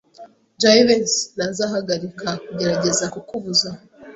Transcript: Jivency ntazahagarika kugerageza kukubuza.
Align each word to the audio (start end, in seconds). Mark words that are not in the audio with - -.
Jivency 0.61 1.19
ntazahagarika 1.35 2.29
kugerageza 2.45 3.05
kukubuza. 3.13 3.69